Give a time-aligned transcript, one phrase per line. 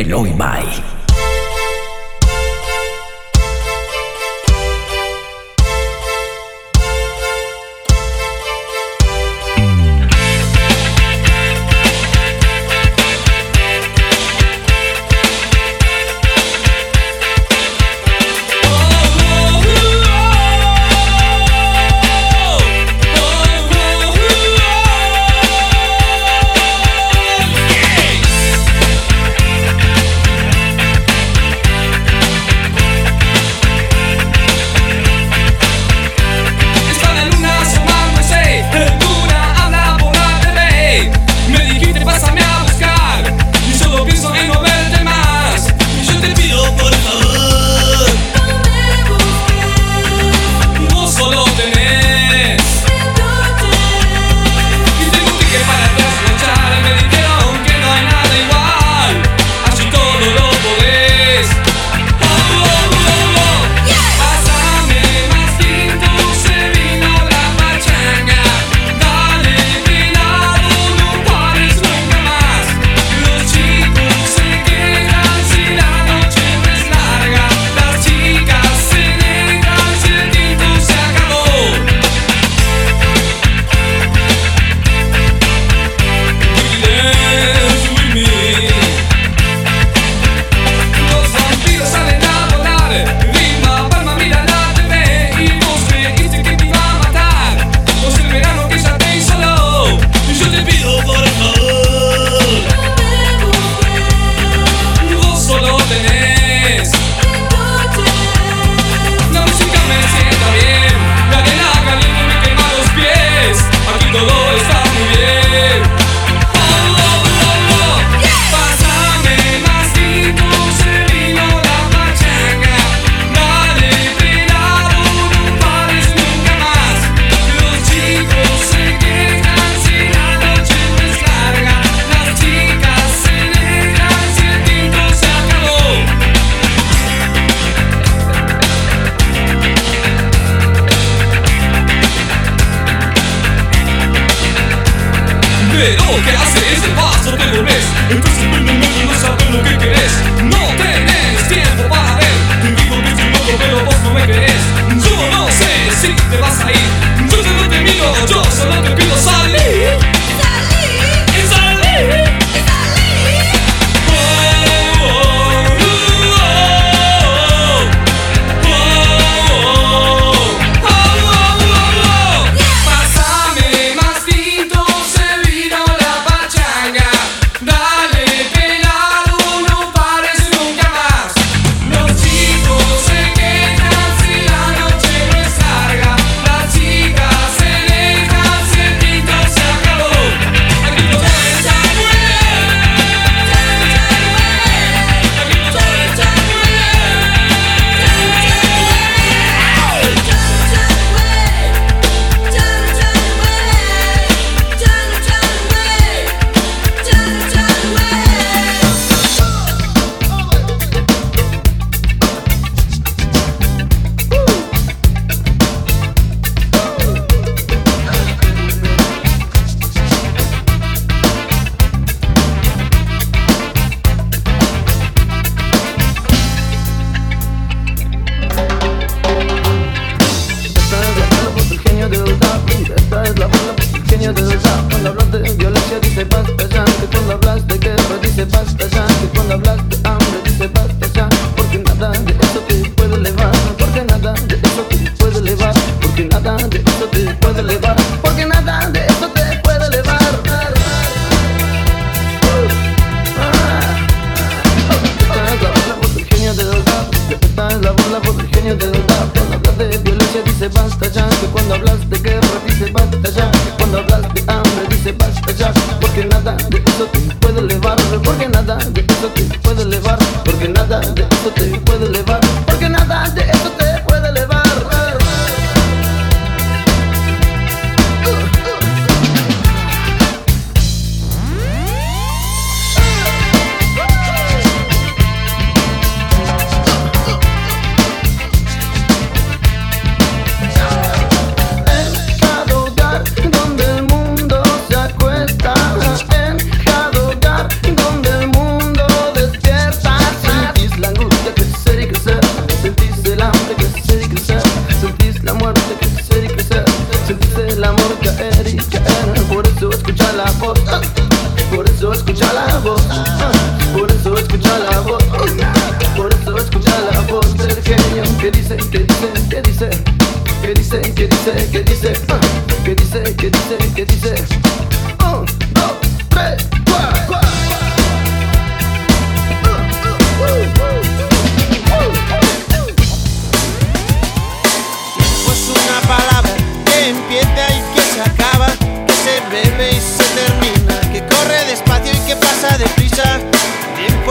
[0.00, 1.09] Eloy Mai.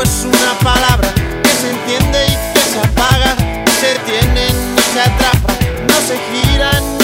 [0.01, 1.13] es una palabra
[1.44, 3.36] que se entiende y que se apaga,
[3.80, 5.54] se tiene y se atrapa,
[5.88, 6.99] no se gira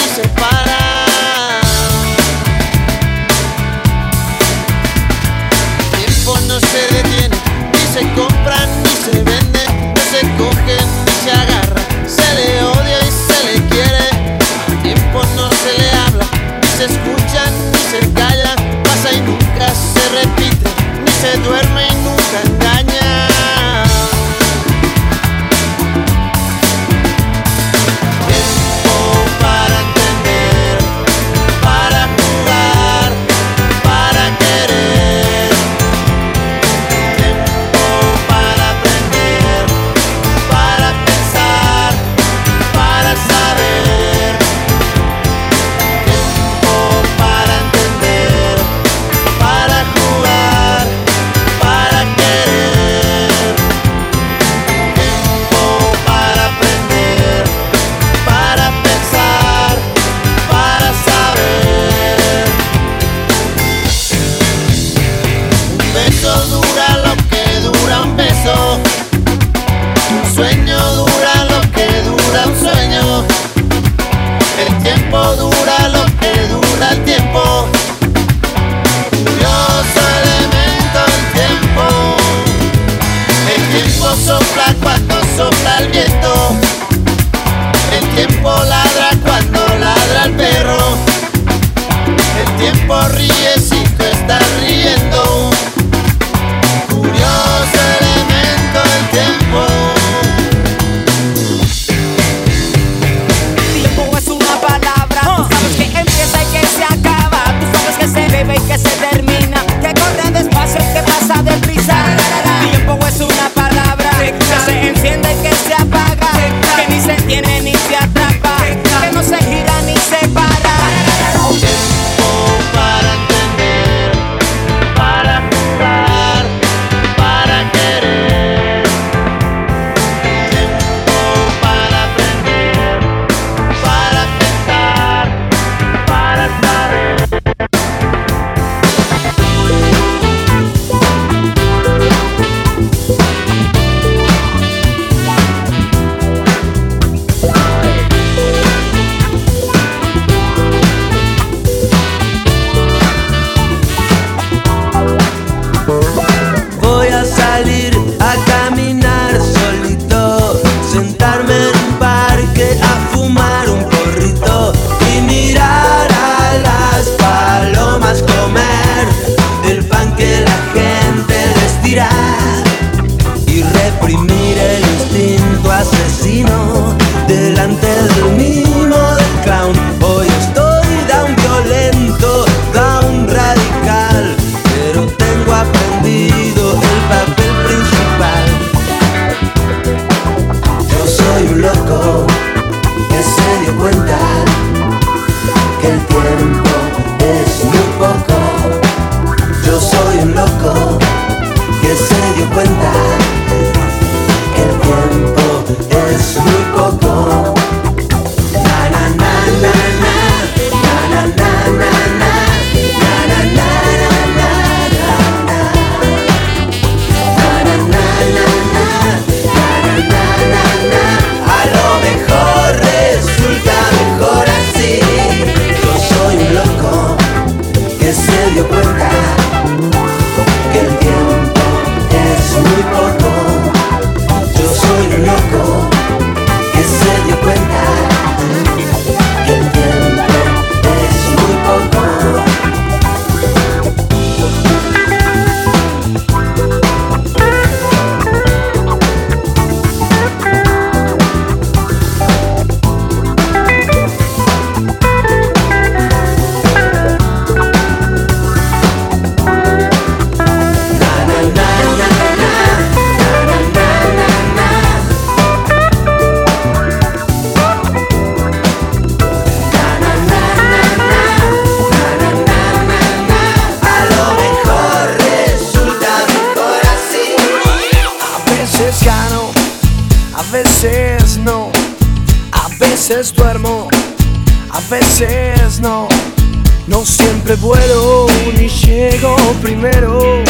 [287.56, 290.44] vuelo ni llego primero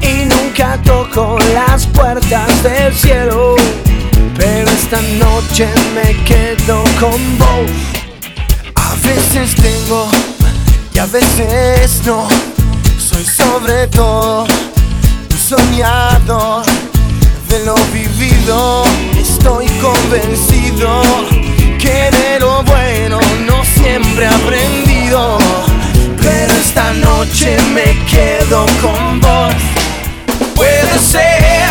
[0.00, 3.56] y nunca toco las puertas del cielo.
[4.36, 7.70] Pero esta noche me quedo con vos.
[8.74, 10.08] A veces tengo
[10.94, 12.28] y a veces no.
[12.98, 16.64] Soy sobre todo un soñador
[17.48, 18.84] de lo vivido.
[19.18, 21.02] Estoy convencido
[21.78, 25.69] que de lo bueno no siempre he aprendido
[26.22, 29.54] pero esta noche me quedo con vos.
[30.54, 31.68] Puede ser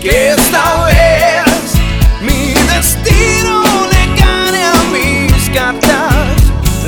[0.00, 1.74] que esta vez
[2.20, 6.36] mi destino le gane a mis cartas.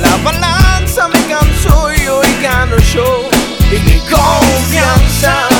[0.01, 3.29] La balanza me cansó y gano yo
[3.71, 5.56] y mi confianza.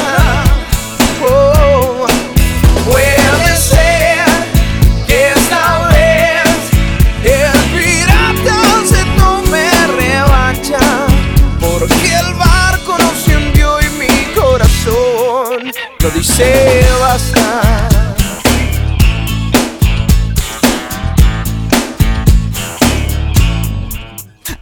[16.08, 17.90] eso dice basta.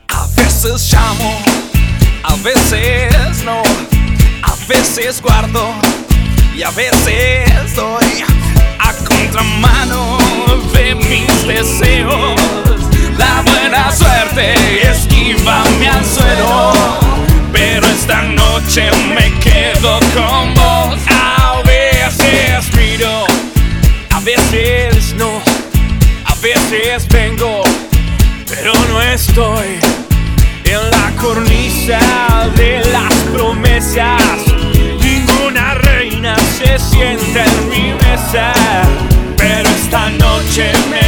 [0.10, 1.40] A veces llamo,
[2.24, 3.62] a veces no,
[4.44, 5.74] a veces guardo
[6.56, 8.24] y a veces doy
[8.80, 10.18] a contramano
[10.74, 12.42] de mis deseos.
[13.18, 16.74] La buena suerte esquiva mi anzuelo,
[17.52, 20.55] pero esta noche me quedo con
[29.36, 29.68] estoy
[30.64, 32.00] en la cornisa
[32.56, 34.22] de las promesas.
[35.02, 38.54] Ninguna reina se sienta en mi mesa,
[39.36, 41.05] pero esta noche me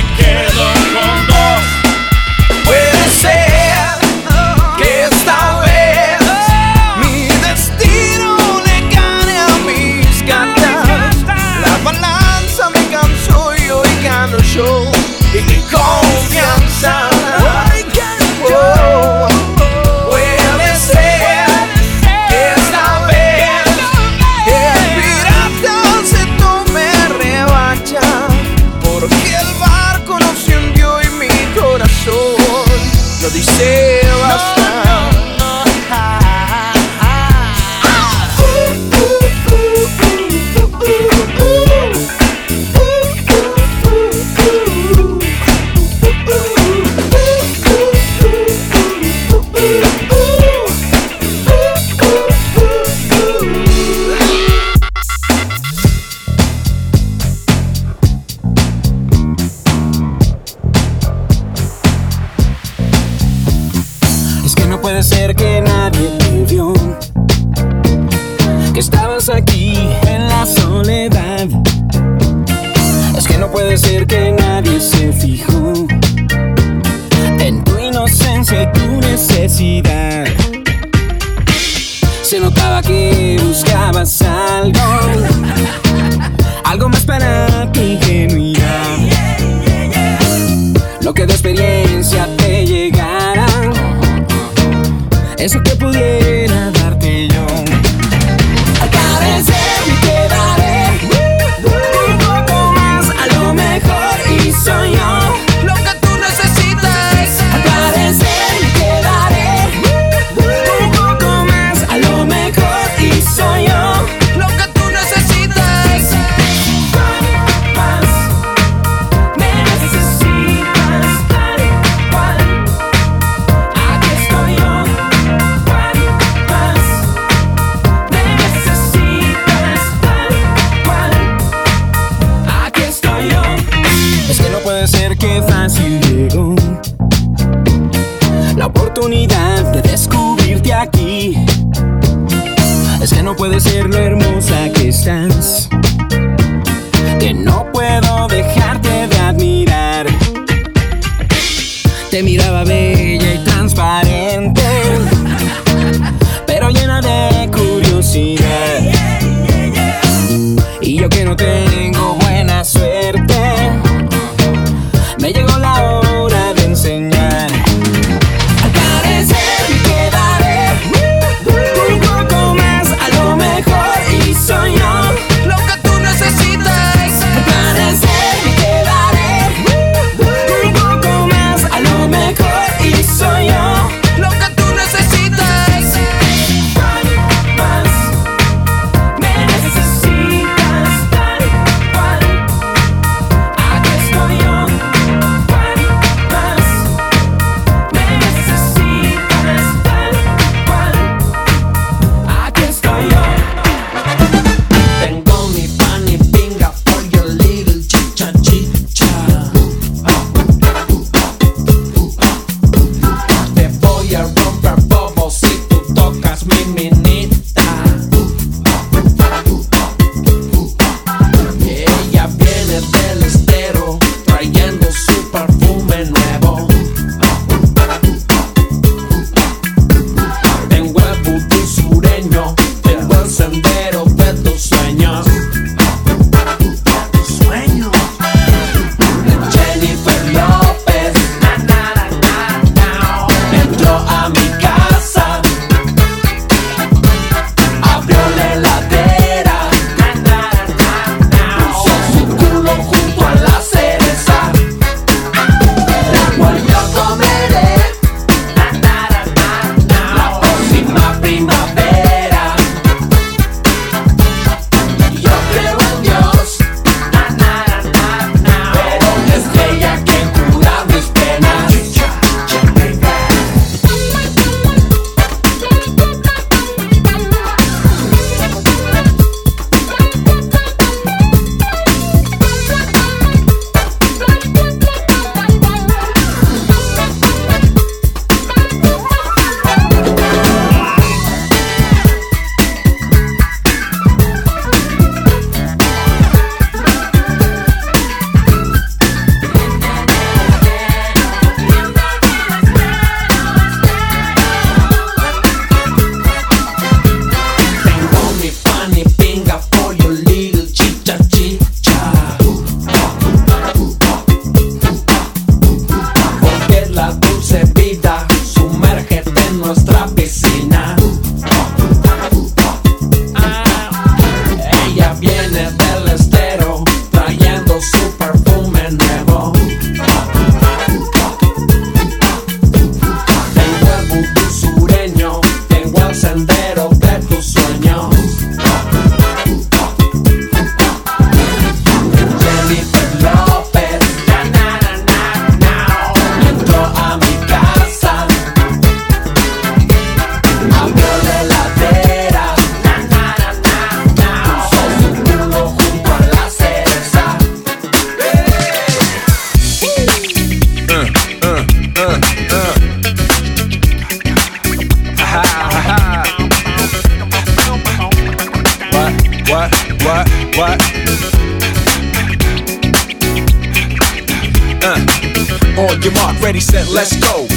[375.77, 377.56] On your mark, ready, set, let's go.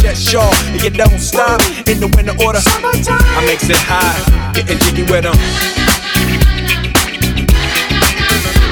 [0.03, 0.51] yes, sure.
[0.71, 2.59] And you don't stop in the winter order.
[2.65, 5.37] I makes it high, getting jiggy with them.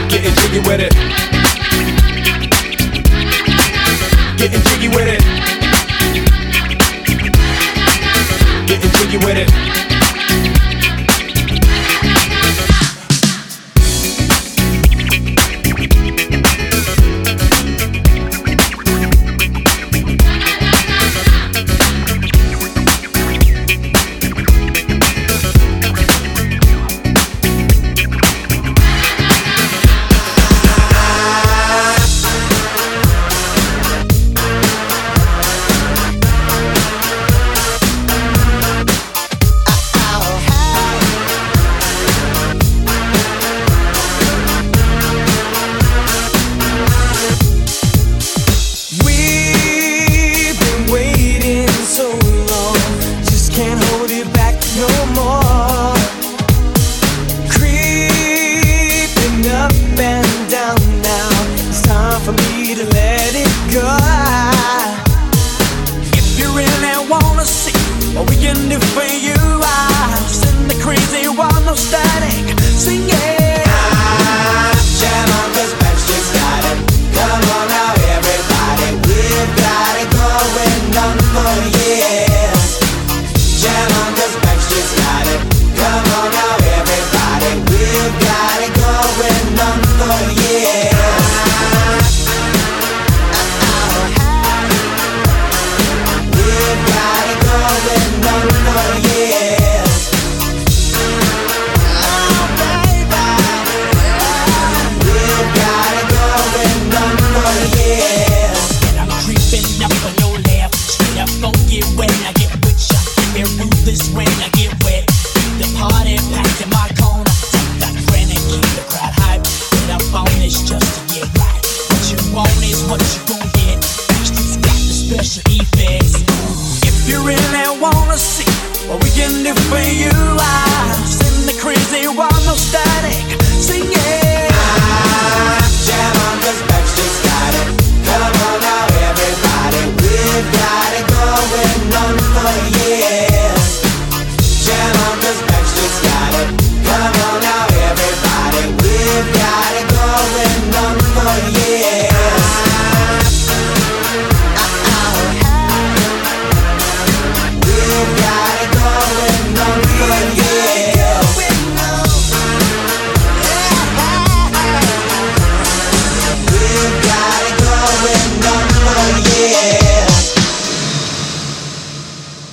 [0.10, 0.94] Getting jiggy with it.
[4.38, 5.22] Getting jiggy with it.
[8.68, 9.69] Getting jiggy with it.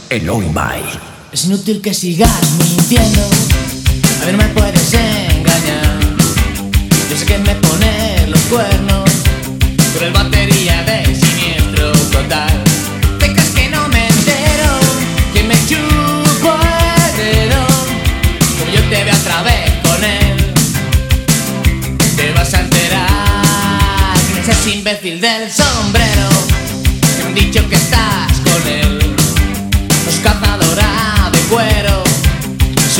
[0.08, 0.82] El hoy mai.
[1.32, 3.28] Es inútil que sigas mintiendo.
[4.22, 5.98] A mí no me puedes engañar.
[7.10, 9.10] Yo sé que me pones los cuernos.
[9.94, 12.62] Pero el batería de siniestro total.
[13.18, 14.78] ¿Te crees que no me entero?
[15.34, 17.66] Que me chupo el dedo.
[18.60, 20.54] Como yo te veo otra vez con él.
[22.16, 24.14] Te vas a enterar.
[24.44, 26.28] Que ese imbécil del sombrero.
[27.00, 28.05] Que me han dicho que estás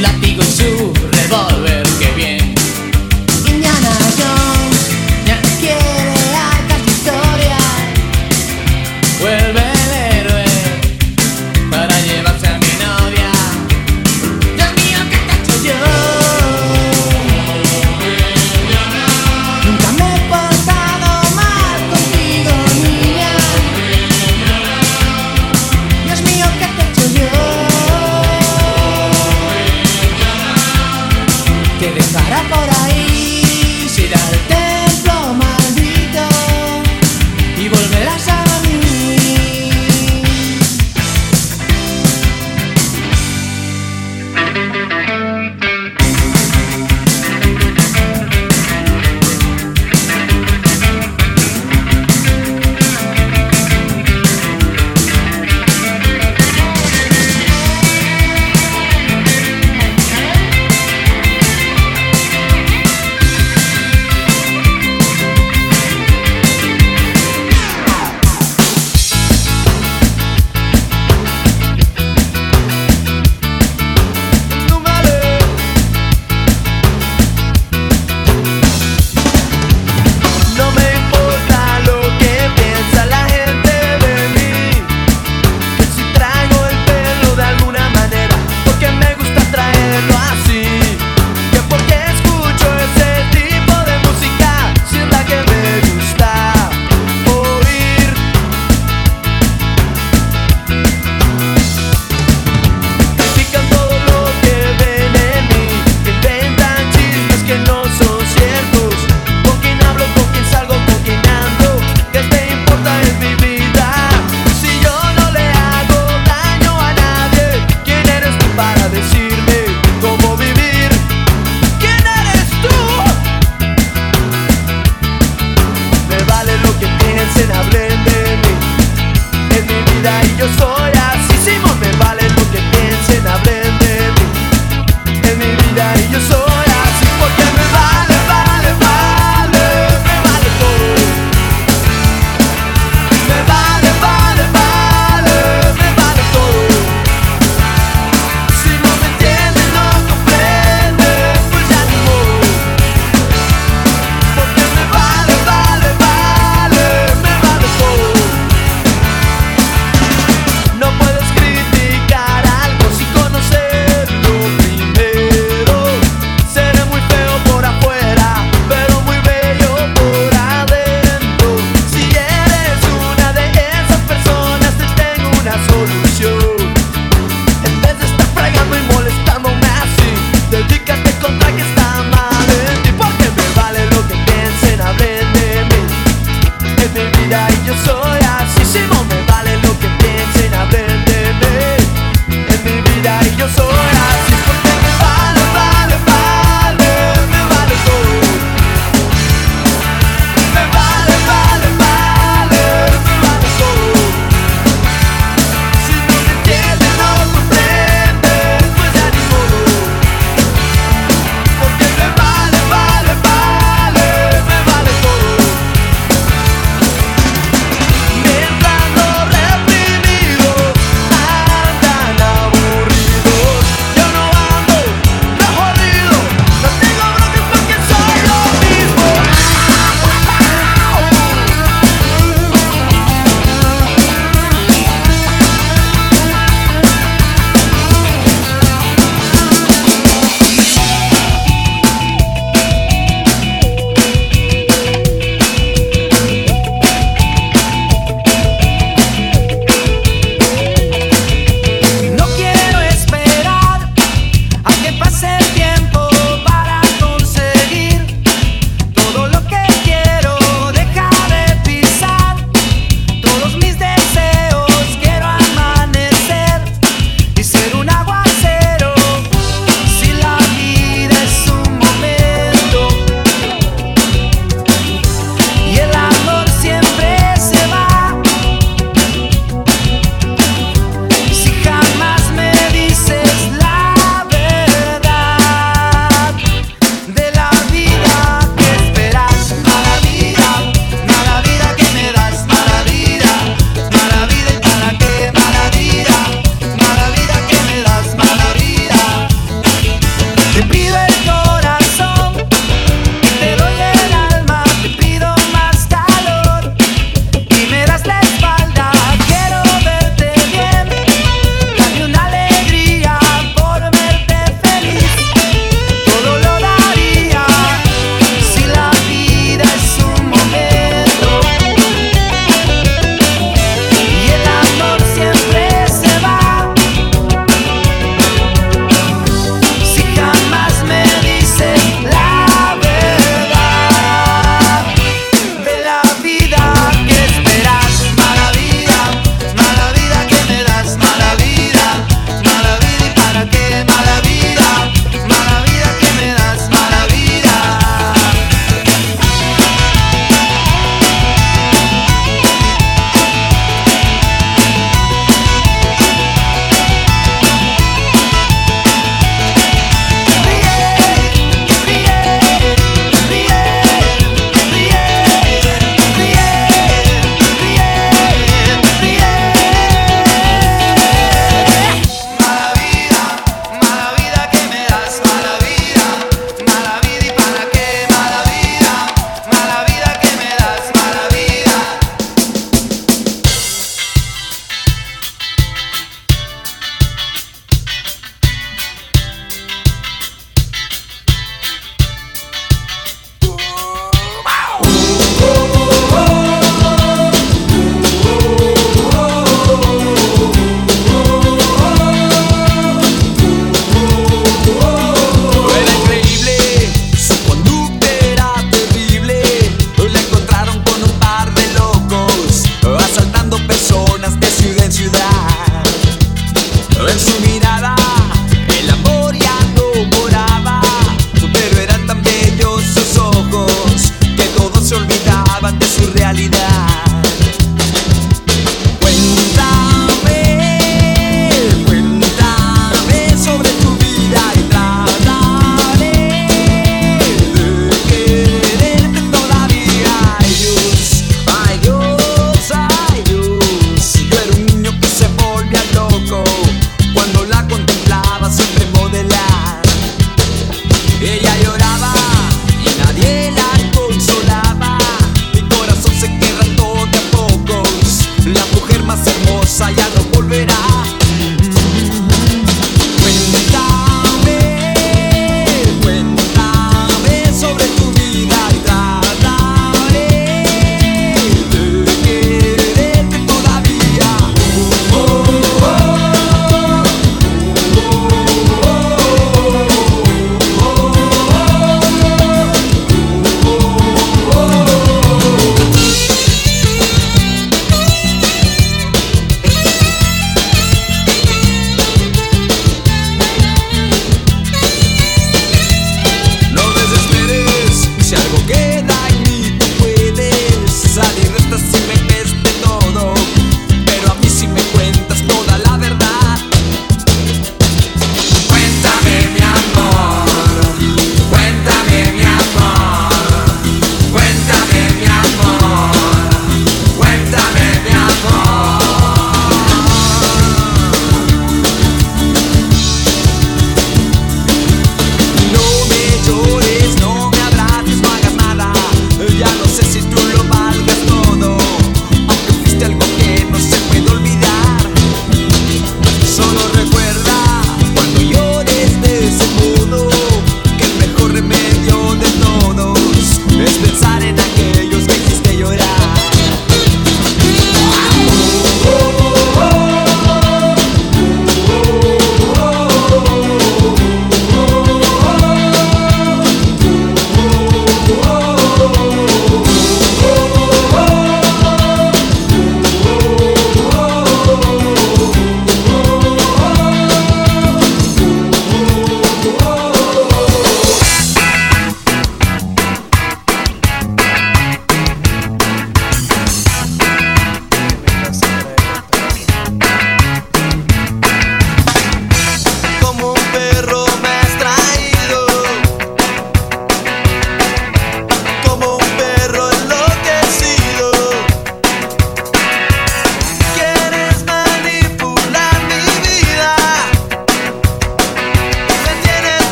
[0.00, 0.37] látigo